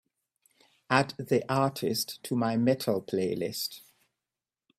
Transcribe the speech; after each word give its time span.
Add 0.89 1.11
the 1.19 1.45
artist 1.47 2.23
to 2.23 2.35
my 2.35 2.57
Metal 2.57 3.03
playlist. 3.03 3.81